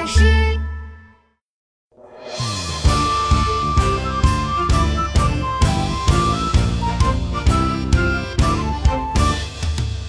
[0.00, 0.24] 万事。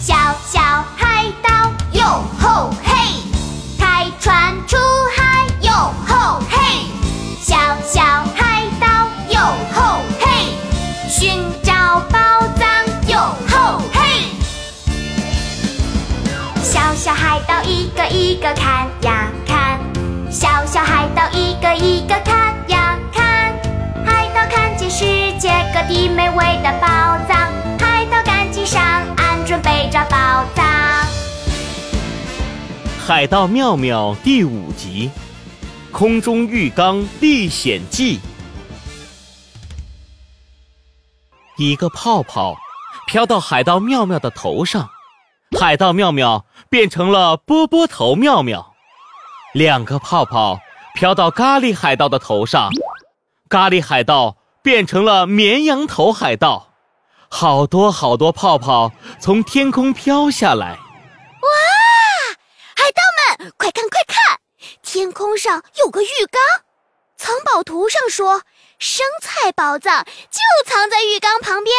[0.00, 0.58] 小小
[0.96, 2.04] 海盗哟
[2.40, 3.22] 吼嘿，
[3.78, 4.76] 开船出
[5.14, 6.56] 海哟吼嘿，
[7.40, 8.02] 小小
[8.34, 8.86] 海盗
[9.30, 9.38] 哟
[9.72, 10.26] 吼嘿，
[11.08, 12.18] 寻找宝
[12.56, 12.66] 藏
[13.06, 14.00] 哟吼嘿。
[16.60, 19.65] 小小海盗一个一个看呀看，
[20.76, 23.50] 小海盗一个一个看呀看，
[24.04, 25.06] 海盗看见世
[25.38, 26.86] 界各地美味的宝
[27.26, 28.82] 藏，海盗赶紧上
[29.16, 30.66] 岸准备找宝藏。
[33.06, 35.10] 《海盗妙妙》第五集
[35.92, 38.18] 《空中浴缸历险记》。
[41.56, 42.54] 一个泡泡
[43.06, 44.90] 飘到海盗妙妙的头上，
[45.58, 48.74] 海盗妙妙变成了波波头妙妙。
[49.54, 50.60] 两个泡泡
[50.96, 52.70] 飘到咖喱海盗的头上，
[53.50, 56.72] 咖喱海盗变成了绵羊头海盗。
[57.28, 60.70] 好多好多泡泡从天空飘下来。
[60.70, 61.48] 哇
[62.74, 63.02] 海盗
[63.36, 64.40] 们，快看快看！
[64.82, 66.40] 天空上有个浴缸，
[67.18, 68.40] 藏宝图上说
[68.78, 71.76] 生菜宝藏就藏在浴缸旁边。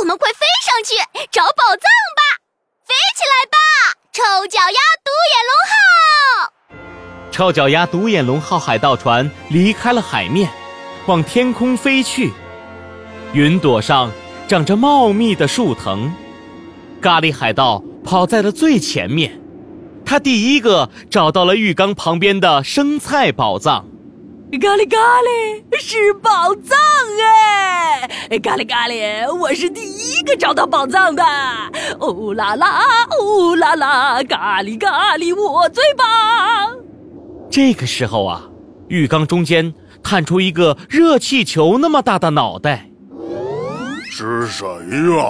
[0.00, 0.94] 我们快飞上去
[1.30, 2.44] 找宝藏吧！
[2.84, 3.56] 飞起来吧，
[4.12, 6.13] 臭脚丫独眼龙号！
[7.34, 10.48] 臭脚丫独眼龙号海盗船离开了海面，
[11.06, 12.32] 往天空飞去。
[13.32, 14.08] 云朵上
[14.46, 16.12] 长着茂密的树藤，
[17.00, 19.40] 咖喱海盗跑在了最前面。
[20.06, 23.84] 他第一个找到了浴缸旁边的生菜宝藏。
[24.52, 26.78] 咖喱咖喱是宝藏
[27.20, 28.38] 哎！
[28.38, 31.24] 咖喱咖喱，我是第一个找到宝藏的。
[31.98, 32.78] 哦啦啦，
[33.18, 36.06] 哦啦啦，咖喱咖喱，我最棒！
[37.54, 38.42] 这个时候啊，
[38.88, 42.90] 浴缸中间探出一个热气球那么大的脑袋。
[44.10, 45.24] 是谁呀？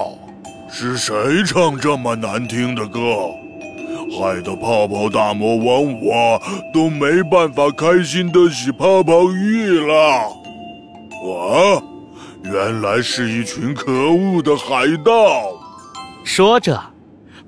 [0.71, 2.99] 是谁唱这么难听的歌？
[4.19, 6.41] 害得泡泡大魔王我
[6.73, 10.33] 都没办法开心的洗泡泡浴了。
[11.23, 11.83] 我
[12.43, 15.13] 原来是一群可恶的海盗。
[16.25, 16.83] 说着，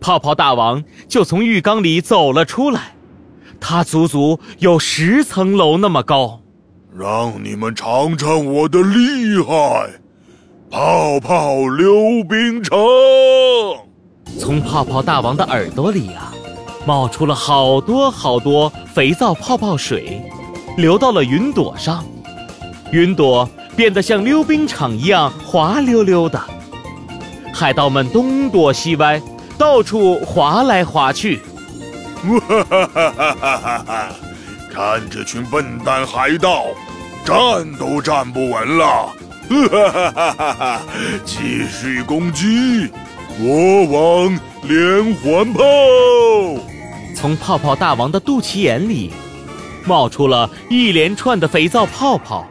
[0.03, 2.96] 泡泡大王就从浴缸里走了出来，
[3.69, 6.41] 它足足有十层楼那么高。
[6.97, 9.91] 让你们尝尝我的厉害！
[10.71, 12.79] 泡泡溜冰城。
[14.39, 16.33] 从泡泡大王的耳朵里啊，
[16.87, 20.23] 冒出了好多好多肥皂泡泡水，
[20.77, 22.05] 流到了云朵上。
[22.93, 26.41] 云朵变得像溜冰场一样滑溜溜的，
[27.53, 29.21] 海盗们东躲西歪，
[29.59, 31.41] 到处滑来滑去。
[32.17, 34.09] 哈哈哈哈哈哈！
[34.73, 36.65] 看这群笨蛋海盗，
[37.25, 39.13] 站都站不稳了！
[39.49, 40.83] 哈哈哈哈哈！
[41.25, 42.89] 继续攻击，
[43.39, 45.63] 国王连环炮！
[47.15, 49.13] 从泡泡大王的肚脐眼里，
[49.85, 52.47] 冒出了一连串的肥皂泡泡，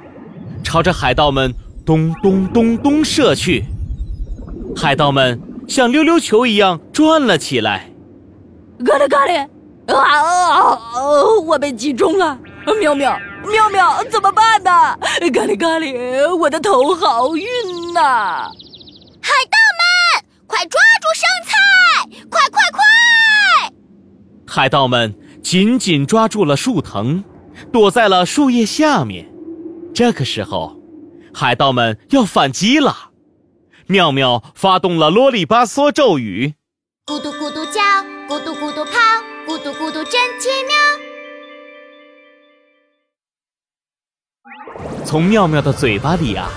[0.64, 1.54] 朝着海盗们
[1.86, 3.66] 咚咚咚咚射去。
[4.76, 7.90] 海盗们像溜溜球一样转了起来。
[8.86, 9.48] 咖喱咖喱，
[9.88, 10.80] 啊啊啊！
[11.46, 12.38] 我被击中了！
[12.82, 14.72] 喵喵喵喵，怎么办呢？
[15.32, 17.46] 咖喱咖喱，我的头好晕
[17.94, 18.50] 呐、
[19.22, 21.54] 海盗们，快抓住生菜！
[22.30, 22.82] 快快快！
[24.48, 27.24] 海盗们紧紧抓住了树藤，
[27.72, 29.32] 躲在了树叶下面。
[29.94, 30.78] 这个时候，
[31.34, 33.12] 海盗们要反击了。
[33.88, 36.56] 妙妙发动了啰里吧嗦咒语，
[37.06, 37.82] 咕嘟咕嘟叫，
[38.28, 38.92] 咕嘟咕嘟跑，
[39.48, 40.76] 咕嘟咕嘟真奇妙。
[45.06, 46.50] 从妙妙的嘴巴里啊，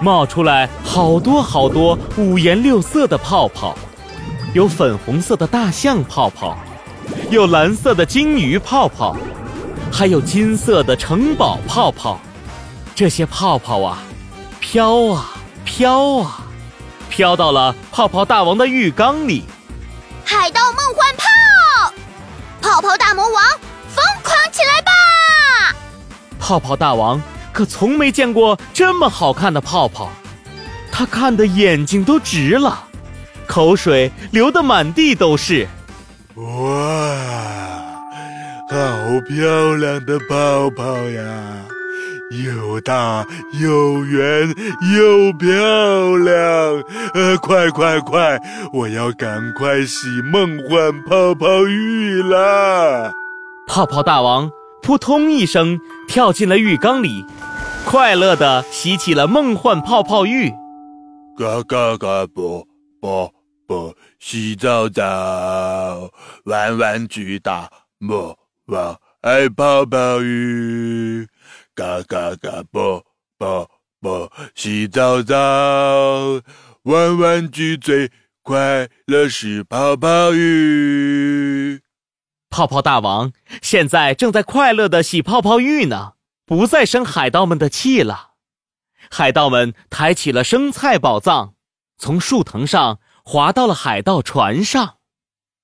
[0.00, 3.76] 冒出来好多好多五颜六色的泡泡，
[4.54, 6.56] 有粉红色的大象泡泡，
[7.28, 9.16] 有蓝色的金鱼泡泡，
[9.92, 12.20] 还有金色的城堡泡泡。
[12.94, 14.00] 这些泡泡啊，
[14.60, 15.34] 飘啊
[15.64, 16.46] 飘啊，
[17.10, 19.42] 飘到了泡泡大王的浴缸里。
[20.24, 20.60] 海盗，
[22.82, 23.44] 泡泡大魔王，
[23.86, 24.90] 疯狂起来吧！
[26.40, 30.10] 泡泡大王可从没见过这么好看的泡泡，
[30.90, 32.82] 他看的眼睛都直了，
[33.46, 35.68] 口水流得满地都是。
[36.34, 36.44] 哇，
[38.68, 38.76] 好
[39.28, 41.22] 漂亮的泡泡呀！
[42.32, 43.26] 又大
[43.60, 44.48] 又圆
[44.96, 46.82] 又漂亮，
[47.12, 48.40] 呃，快快快！
[48.72, 53.12] 我要赶快洗梦幻泡泡浴啦！
[53.66, 54.50] 泡泡大王
[54.82, 57.26] 扑通一声跳进了浴缸里，
[57.84, 60.50] 快乐地洗起了梦幻泡泡浴。
[61.36, 62.66] 嘎嘎嘎啵
[63.00, 63.30] 啵
[63.66, 66.10] 啵，洗澡澡，
[66.44, 67.68] 玩玩具大
[67.98, 68.36] 魔
[68.66, 71.26] 王爱泡泡浴。
[71.74, 73.06] 嘎嘎嘎啵
[73.38, 73.70] 啵
[74.00, 75.34] 啵，洗澡澡，
[76.82, 78.10] 玩玩具最
[78.42, 81.80] 快乐是泡泡浴。
[82.50, 83.32] 泡泡大王
[83.62, 86.12] 现在正在快乐的洗泡泡浴呢，
[86.44, 88.32] 不再生海盗们的气了。
[89.10, 91.54] 海盗们抬起了生菜宝藏，
[91.96, 94.98] 从树藤上滑到了海盗船上。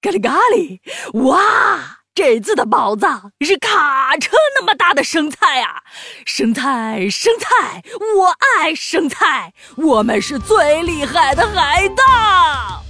[0.01, 0.81] 咖喱咖喱，
[1.25, 1.98] 哇！
[2.19, 5.85] 这次的宝藏是卡车那么大的生菜啊！
[6.27, 7.81] 生菜，生菜，
[8.17, 12.83] 我爱生菜，我们是最厉害的海盗！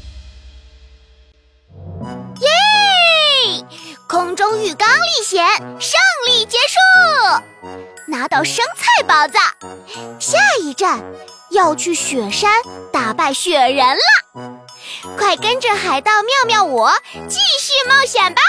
[2.41, 3.67] 耶！
[4.09, 5.47] 空中浴缸历险
[5.79, 6.79] 胜利结束，
[8.07, 9.43] 拿到生菜宝藏，
[10.19, 11.05] 下一站
[11.51, 12.51] 要去雪山
[12.91, 14.59] 打败雪人了。
[15.19, 16.91] 快跟着海盗妙妙我
[17.29, 18.41] 继续冒险吧！